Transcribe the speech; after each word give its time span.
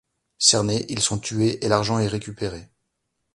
Cernés, 0.39 0.83
ils 0.89 0.99
sont 1.03 1.19
tués 1.19 1.63
et 1.63 1.67
l'argent 1.69 1.99
est 1.99 2.07
récupéré. 2.07 2.67